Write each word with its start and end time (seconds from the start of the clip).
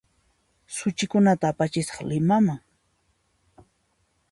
Suchikunata 0.75 1.45
apachisaq 1.49 1.99
Limaman 2.09 2.59